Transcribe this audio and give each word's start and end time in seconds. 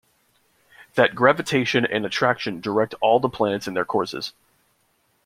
That 0.95 1.13
Gravitation 1.13 1.85
and 1.85 2.07
Attraction 2.07 2.59
direct 2.59 2.95
all 3.01 3.19
the 3.19 3.29
Planets 3.29 3.67
in 3.67 3.75
their 3.75 3.85
Courses. 3.85 4.33